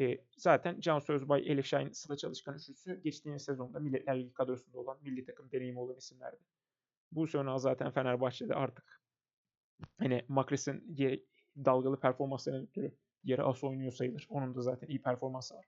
[0.00, 4.98] E, zaten Can Sözbay, Elif Şahin, Sıla Çalışkan üçlüsü geçtiğimiz sezonda Milletler Ligi kadrosunda olan
[5.02, 6.44] milli takım deneyimi olan isimlerdi.
[7.12, 9.00] Bu sene zaten Fenerbahçe'de artık
[9.98, 10.96] hani Makres'in
[11.64, 12.92] dalgalı performanslarına ötürü
[13.24, 14.26] yarı as oynuyor sayılır.
[14.30, 15.66] Onun da zaten iyi performansı var.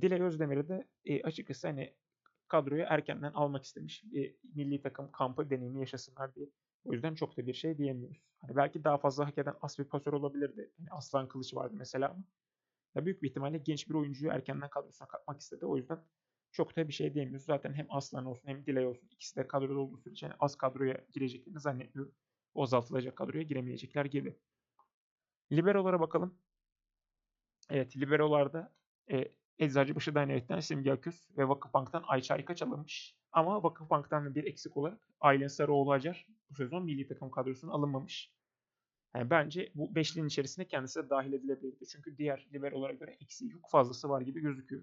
[0.00, 1.94] Dilek Özdemir'e de e, açıkçası hani
[2.48, 4.04] kadroyu erkenden almak istemiş.
[4.04, 6.46] Bir milli takım kampı deneyimi yaşasınlar diye.
[6.84, 8.22] O yüzden çok da bir şey diyemiyoruz.
[8.40, 10.70] Hani belki daha fazla hak eden as bir pasör olabilirdi.
[10.78, 12.24] Yani Aslan Kılıç vardı mesela ama
[12.94, 15.66] ya büyük bir ihtimalle genç bir oyuncuyu erkenden kadrosuna katmak istedi.
[15.66, 16.04] O yüzden
[16.52, 17.46] çok da bir şey diyemiyoruz.
[17.46, 21.06] Zaten hem Aslan olsun hem Dilay olsun ikisi de kadroda olduğu sürece yani az kadroya
[21.12, 22.14] gireceklerini zannetmiyorum.
[22.54, 24.36] O azaltılacak kadroya giremeyecekler gibi.
[25.52, 26.38] Liberolara bakalım.
[27.70, 28.74] Evet liberolarda
[29.10, 33.19] e, Eczacıbaşı Dynamite'den Simge Aküs ve Vakıfbank'tan Ayça Aykaç alınmış.
[33.32, 38.32] Ama Vakıfbank'tan bir eksik olarak Aylin Sarıoğlu Acar bu sezon milli takım kadrosuna alınmamış.
[39.14, 41.86] Yani bence bu beşlinin içerisinde kendisi de dahil edilebilirdi.
[41.86, 44.82] Çünkü diğer liberolara göre eksiği yok fazlası var gibi gözüküyor.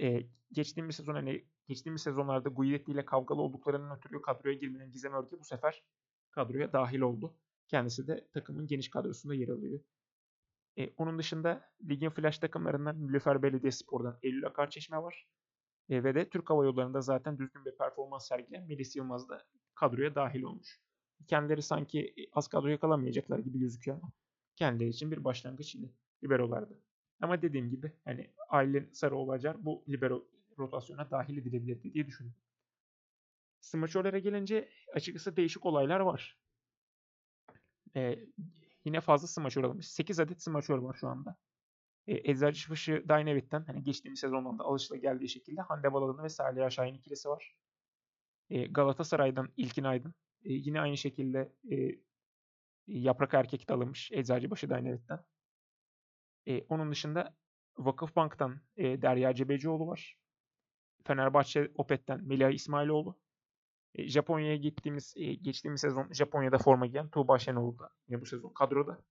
[0.00, 5.38] Ee, geçtiğimiz sezon hani geçtiğimiz sezonlarda Guidetti ile kavgalı olduklarının ötürü kadroya girmeyen Gizem Örgü
[5.40, 5.82] bu sefer
[6.30, 7.36] kadroya dahil oldu.
[7.68, 9.80] Kendisi de takımın geniş kadrosunda yer alıyor.
[10.78, 15.26] E, onun dışında ligin flash takımlarından Nilüfer Belediyespor'dan Eylül Akarçeşme var.
[15.88, 20.14] E, ve de Türk Hava Yolları'nda zaten düzgün bir performans sergileyen Melis Yılmaz da kadroya
[20.14, 20.80] dahil olmuş.
[21.26, 24.12] Kendileri sanki az kadroya kalamayacaklar gibi gözüküyor ama
[24.56, 25.90] kendileri için bir başlangıç yine
[26.24, 26.74] liberolarda.
[27.20, 32.40] Ama dediğim gibi hani Aylin Sarıoğlu bu libero rotasyona dahil edilebilirdi diye düşünüyorum.
[33.60, 36.38] Smaçörlere gelince açıkçası değişik olaylar var.
[37.96, 38.18] Ee,
[38.84, 39.88] yine fazla smaçör alınmış.
[39.88, 41.36] 8 adet smaçör var şu anda.
[42.08, 46.94] Ee, Eczacıbaşı Dynavit'ten hani geçtiğimiz sezondan da alışıla geldiği şekilde Hande Balalı ve Salih Şahin
[46.94, 47.56] ikilisi var.
[48.50, 50.14] Ee, Galatasaray'dan İlkin Aydın.
[50.44, 51.98] Ee, yine aynı şekilde e,
[52.86, 53.74] Yaprak Erkek de
[54.12, 55.24] Eczacıbaşı Dynavit'ten.
[56.46, 57.34] Ee, onun dışında
[57.78, 60.18] Vakıfbank'tan e, Derya Cebecioğlu var.
[61.04, 63.18] Fenerbahçe Opet'ten Melih İsmailoğlu.
[63.94, 68.52] E, Japonya'ya gittiğimiz, e, geçtiğimiz sezon Japonya'da forma giyen Tuğba Şenol'u da yine bu sezon
[68.52, 69.04] kadroda.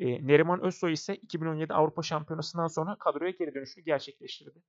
[0.00, 4.62] E, Neriman Özsoy ise 2017 Avrupa Şampiyonası'ndan sonra kadroya geri dönüşünü gerçekleştirdi.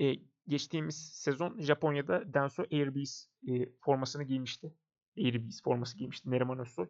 [0.00, 0.14] E,
[0.48, 4.74] geçtiğimiz sezon Japonya'da Denso Airbees e, formasını giymişti.
[5.18, 6.88] Airbees forması giymişti Neriman Özsoy.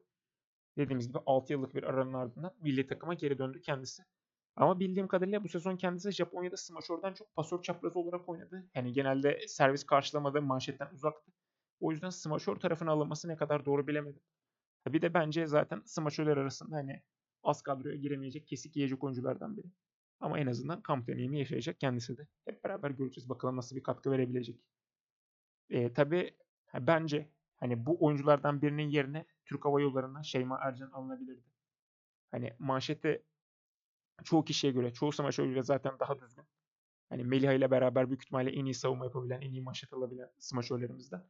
[0.79, 4.03] Dediğimiz gibi 6 yıllık bir aranın ardından milli takıma geri döndü kendisi.
[4.57, 8.67] Ama bildiğim kadarıyla bu sezon kendisi Japonya'da smaçörden çok pasör çaprazı olarak oynadı.
[8.75, 11.33] Yani genelde servis karşılamada manşetten uzaktı.
[11.81, 14.23] O yüzden smaçör tarafına alınması ne kadar doğru bilemedim.
[14.87, 17.03] Bir de bence zaten smaçörler arasında hani
[17.43, 19.67] az kadroya giremeyecek, kesik yiyecek oyunculardan biri.
[20.21, 22.27] Ama en azından kamp deneyimi yaşayacak kendisi de.
[22.45, 24.61] Hep beraber göreceğiz bakalım nasıl bir katkı verebilecek.
[25.71, 26.37] E, tabii
[26.75, 31.51] bence hani bu oyunculardan birinin yerine Türk Hava Yolları'ndan Şeyma Ercan alınabilirdi.
[32.31, 33.23] Hani manşette
[34.25, 36.45] çoğu kişiye göre, çoğu smaçöre göre zaten daha düzgün.
[37.09, 41.25] Hani Meliha ile beraber büyük ihtimalle en iyi savunma yapabilen, en iyi manşet alabilen smaçörlerimizden.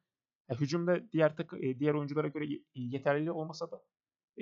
[0.48, 3.82] Yani hücumda diğer takı, diğer oyunculara göre yeterli olmasa da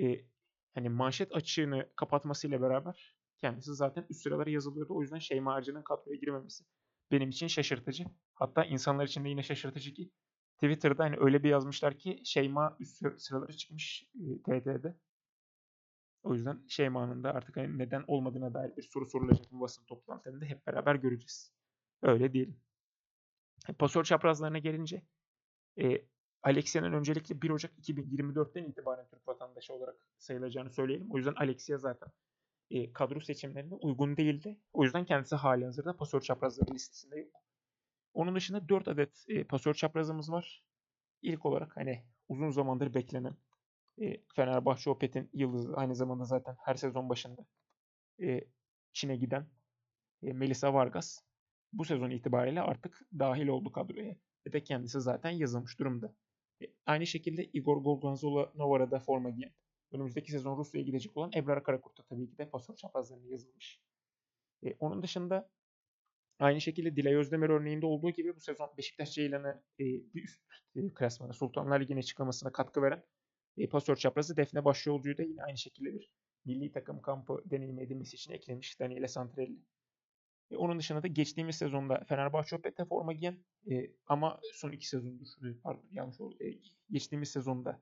[0.01, 0.25] e,
[0.73, 4.95] hani manşet açığını kapatmasıyla beraber kendisi zaten üst sıralara yazılıyordu.
[4.95, 6.63] O yüzden Şeyma Arcı'nın kadroya girmemesi
[7.11, 8.05] benim için şaşırtıcı.
[8.35, 10.11] Hatta insanlar için de yine şaşırtıcı ki
[10.55, 14.97] Twitter'da hani öyle bir yazmışlar ki Şeyma üst sıralara çıkmış e, TD'de.
[16.23, 20.45] O yüzden Şeyma'nın da artık hani neden olmadığına dair bir soru sorulacak bu basın toplantılarında
[20.45, 21.53] hep beraber göreceğiz.
[22.01, 22.59] Öyle diyelim.
[23.79, 25.01] Pasör çaprazlarına gelince
[25.81, 26.05] e,
[26.43, 31.11] Alexia'nın öncelikle 1 Ocak 2024'ten itibaren Türk vatandaşı olarak sayılacağını söyleyelim.
[31.11, 32.09] O yüzden Alexia zaten
[32.71, 34.59] e, kadro seçimlerine uygun değildi.
[34.73, 37.43] O yüzden kendisi hali hazırda pasör çaprazları listesinde yok.
[38.13, 40.63] Onun dışında 4 adet e, pasör çaprazımız var.
[41.21, 43.35] İlk olarak hani uzun zamandır beklenen
[44.01, 47.45] e, Fenerbahçe Opet'in yıldızı aynı zamanda zaten her sezon başında
[48.21, 48.41] e,
[48.93, 49.47] Çin'e giden
[50.23, 51.19] e, Melisa Vargas
[51.73, 54.15] bu sezon itibariyle artık dahil oldu kadroya
[54.53, 56.15] ve kendisi zaten yazılmış durumda.
[56.61, 59.51] E, aynı şekilde Igor Gorgonzola Novara'da forma giyen
[59.91, 63.81] önümüzdeki sezon Rusya'ya gidecek olan Ebrar Karakurt'ta tabii ki de pasör çaprazlarına yazılmış.
[64.63, 65.49] E, onun dışında
[66.39, 70.41] aynı şekilde Dilay Özdemir örneğinde olduğu gibi bu sezon Beşiktaş Ceylan'ı e, bir üst
[70.75, 73.03] e, klasmana Sultanlar Ligi'ne çıkmasına katkı veren
[73.57, 76.11] e, pasör çaprazı Defne Başyolcu'yu da yine aynı şekilde bir
[76.45, 79.59] milli takım kampı deneyimi edilmesi için eklemiş Daniele Santrelli.
[80.51, 83.37] E, onun dışında da geçtiğimiz sezonda Fenerbahçe Opet'te forma giyen
[83.71, 86.35] e, ama son iki sezondur e, pardon yanlış oldu.
[86.43, 87.81] E, geçtiğimiz sezonda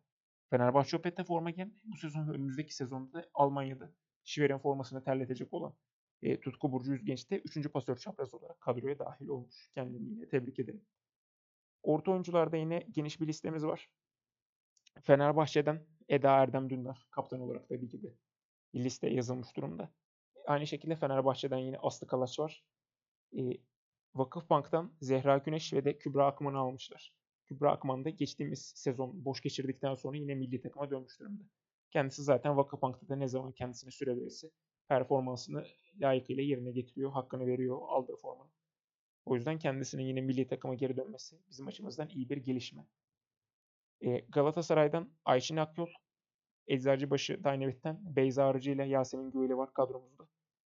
[0.49, 3.91] Fenerbahçe Opet'te forma giyen bu sezon önümüzdeki sezonda Almanya'da
[4.23, 5.73] Şiver'in formasını terletecek olan
[6.21, 7.71] e, Tutku Burcu Yüzgenç de 3.
[7.71, 9.69] pasör çapraz olarak kadroya dahil olmuş.
[9.73, 10.81] Kendini yine tebrik ederim.
[11.83, 13.89] Orta oyuncularda yine geniş bir listemiz var.
[15.01, 18.13] Fenerbahçe'den Eda Erdem Dündar kaptan olarak tabii ki de
[18.75, 19.93] listeye yazılmış durumda.
[20.47, 22.65] Aynı şekilde Fenerbahçe'den yine Aslı Kalaç var.
[23.37, 23.41] E,
[24.15, 27.13] Vakıfbank'tan Zehra Güneş ve de Kübra Akman'ı almışlar.
[27.45, 31.43] Kübra Akman da geçtiğimiz sezon boş geçirdikten sonra yine milli takıma dönmüş durumda.
[31.89, 34.51] Kendisi zaten Vakıfbank'ta da ne zaman kendisine süre verirse
[34.87, 35.65] performansını
[36.01, 38.51] layıkıyla yerine getiriyor, hakkını veriyor aldığı formanın.
[39.25, 42.87] O yüzden kendisinin yine milli takıma geri dönmesi bizim açımızdan iyi bir gelişme.
[44.01, 45.87] E, Galatasaray'dan Ayşin Akyol,
[46.67, 50.27] Eczacıbaşı Dynamite'den Beyza Arıcı ile Yasemin Göğle var kadromuzda.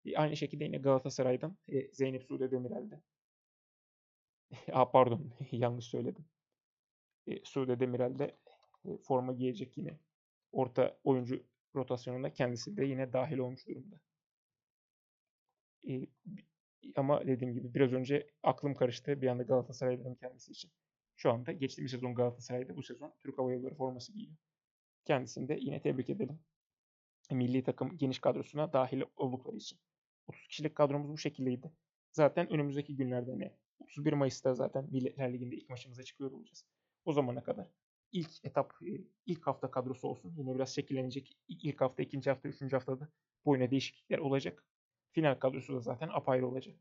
[0.05, 3.01] E, aynı şekilde yine Galatasaray'dan e, Zeynep Sude Demirel'de.
[4.71, 6.25] Aa, pardon yanlış söyledim.
[7.27, 8.37] E, Sude Demirel'de
[8.85, 9.99] e, forma giyecek yine.
[10.51, 11.43] Orta oyuncu
[11.75, 13.99] rotasyonunda kendisi de yine dahil olmuş durumda.
[16.95, 20.71] Ama dediğim gibi biraz önce aklım karıştı bir anda Galatasaray'ın kendisi için.
[21.15, 24.35] Şu anda geçtiğimiz sezon Galatasaray'da bu sezon Türk Hava Yolları forması giyiyor.
[25.05, 26.39] Kendisini de yine tebrik edelim.
[27.31, 29.79] Milli takım geniş kadrosuna dahil oldukları için.
[30.27, 31.71] 30 kişilik kadromuz bu şekildeydi.
[32.11, 33.57] Zaten önümüzdeki günlerde ne?
[33.79, 36.65] 31 Mayıs'ta zaten Milletler Ligi'nde ilk maçımıza çıkıyor olacağız.
[37.05, 37.67] O zamana kadar
[38.11, 38.73] ilk etap,
[39.25, 40.33] ilk hafta kadrosu olsun.
[40.37, 41.37] Yine biraz şekillenecek.
[41.47, 43.09] İlk hafta, ikinci hafta, üçüncü haftada
[43.45, 44.65] bu oyuna değişiklikler olacak.
[45.11, 46.75] Final kadrosu da zaten apayrı olacak.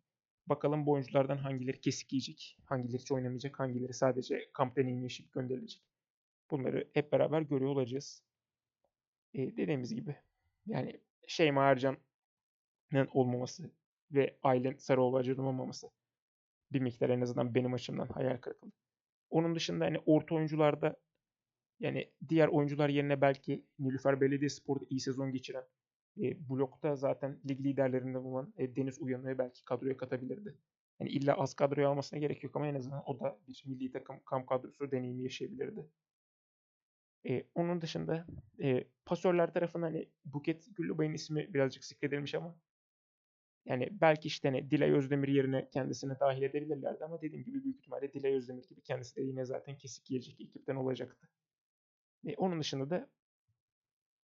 [0.46, 5.82] Bakalım bu oyunculardan hangileri kesik yiyecek, hangileri hiç oynamayacak, hangileri sadece kamp deneyimi yaşayıp gönderilecek.
[6.50, 8.22] Bunları hep beraber görüyor olacağız.
[9.34, 10.16] Ee, dediğimiz gibi
[10.66, 13.70] yani Şeyma Ercan'ın olmaması
[14.10, 15.90] ve Aylen Sarıoğlu olmaması
[16.72, 18.72] bir miktar en azından benim açımdan hayal kırıklığı.
[19.30, 20.96] Onun dışında hani orta oyuncularda
[21.80, 25.64] yani diğer oyuncular yerine belki Nilüfer Belediyespor'da iyi sezon geçiren
[26.18, 30.56] e, blokta zaten lig liderlerinden olan e, Deniz Uyanık'ı belki kadroya katabilirdi.
[31.00, 34.16] Yani illa az kadroya almasına gerek yok ama en azından o da bir milli takım
[34.24, 35.86] kamp kadrosu deneyimi yaşayabilirdi.
[37.28, 38.26] E, onun dışında
[38.62, 42.56] e, pasörler tarafından hani Buket Güllübay'ın ismi birazcık zikredilmiş ama
[43.64, 48.12] yani belki işte hani Dilay Özdemir yerine kendisine dahil edebilirlerdi ama dediğim gibi büyük ihtimalle
[48.12, 51.28] Dilay Özdemir gibi kendisi de yine zaten kesik yiyecek ekipten olacaktı.
[52.26, 53.10] E, onun dışında da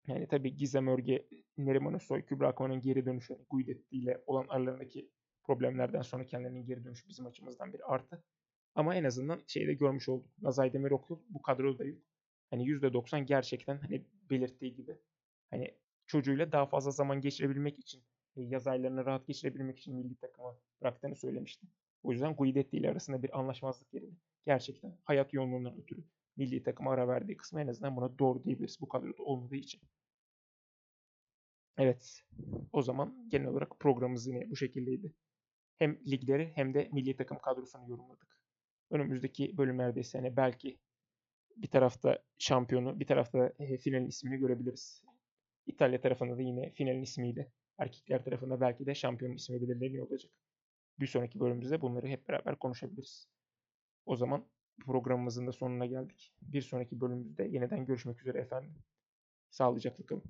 [0.07, 1.27] yani tabii Gizem Örge,
[1.57, 5.09] Neriman Özsoy, Kübra Akman'ın geri dönüşü, yani Guidetti ile olan aralarındaki
[5.43, 8.23] problemlerden sonra kendilerinin geri dönüşü bizim açımızdan bir artı.
[8.75, 10.29] Ama en azından şeyde görmüş olduk.
[10.41, 11.99] Nazay Demirokul bu kadroda yok.
[12.49, 14.97] Hani %90 gerçekten hani belirttiği gibi
[15.49, 15.77] hani
[16.07, 18.03] çocuğuyla daha fazla zaman geçirebilmek için
[18.35, 21.67] yaz aylarını rahat geçirebilmek için milli takıma bıraktığını söylemişti.
[22.03, 26.03] O yüzden Guidetti ile arasında bir anlaşmazlık yerine gerçekten hayat yoğunluğundan ötürü
[26.37, 29.81] milli takıma ara verdiği kısmı en azından buna doğru diyebiliriz bu kadroda olmadığı için.
[31.77, 32.23] Evet.
[32.73, 35.13] O zaman genel olarak programımız yine bu şekildeydi.
[35.77, 38.39] Hem ligleri hem de milli takım kadrosunu yorumladık.
[38.91, 40.79] Önümüzdeki bölümlerde ise hani belki
[41.55, 45.03] bir tarafta şampiyonu, bir tarafta finalin ismini görebiliriz.
[45.67, 50.31] İtalya tarafında da yine finalin ismiyle, erkekler tarafında belki de şampiyonun ismi belirleniyor olacak.
[50.99, 53.27] Bir sonraki bölümümüzde bunları hep beraber konuşabiliriz.
[54.05, 54.45] O zaman
[54.85, 56.33] programımızın da sonuna geldik.
[56.41, 58.75] Bir sonraki bölümümüzde yeniden görüşmek üzere efendim.
[59.49, 60.23] Sağlıcakla kalın.